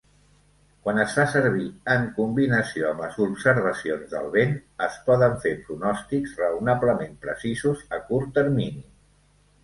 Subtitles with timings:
[0.85, 1.65] Quan es fa servir
[1.95, 8.33] en combinació amb les observacions del vent, es poden fer pronòstics raonablement precisos a curt
[8.39, 8.83] termini.